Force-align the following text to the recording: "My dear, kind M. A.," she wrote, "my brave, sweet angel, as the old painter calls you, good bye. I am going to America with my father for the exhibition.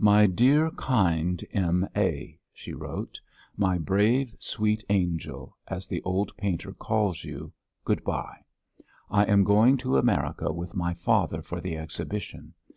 "My 0.00 0.26
dear, 0.26 0.70
kind 0.72 1.44
M. 1.52 1.88
A.," 1.96 2.36
she 2.52 2.72
wrote, 2.72 3.20
"my 3.56 3.78
brave, 3.78 4.34
sweet 4.40 4.82
angel, 4.88 5.56
as 5.68 5.86
the 5.86 6.02
old 6.02 6.36
painter 6.36 6.72
calls 6.72 7.22
you, 7.22 7.52
good 7.84 8.02
bye. 8.02 8.38
I 9.12 9.26
am 9.26 9.44
going 9.44 9.76
to 9.76 9.96
America 9.96 10.52
with 10.52 10.74
my 10.74 10.92
father 10.92 11.40
for 11.40 11.60
the 11.60 11.76
exhibition. 11.76 12.54